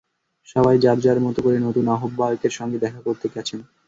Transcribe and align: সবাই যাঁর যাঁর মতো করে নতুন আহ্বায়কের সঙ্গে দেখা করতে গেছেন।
সবাই 0.47 0.75
যাঁর 0.77 0.97
যাঁর 0.99 1.19
মতো 1.19 1.39
করে 1.41 1.57
নতুন 1.59 1.85
আহ্বায়কের 1.95 2.53
সঙ্গে 2.59 2.77
দেখা 2.79 2.99
করতে 3.01 3.27
গেছেন। 3.35 3.59